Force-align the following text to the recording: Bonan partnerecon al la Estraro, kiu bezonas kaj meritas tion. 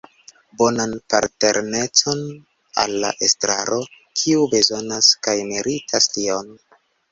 Bonan 0.61 0.93
partnerecon 1.13 2.23
al 2.85 2.97
la 3.05 3.13
Estraro, 3.29 3.79
kiu 4.23 4.49
bezonas 4.57 5.13
kaj 5.29 5.39
meritas 5.53 6.13
tion. 6.19 6.53